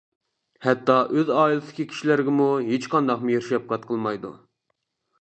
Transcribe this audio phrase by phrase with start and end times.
[0.67, 4.37] ھەتتا ئۆز ئائىلىسىدىكى كىشىلىرىگىمۇ ھېچقانداق مېھىر-شەپقەت قىلمايدۇ.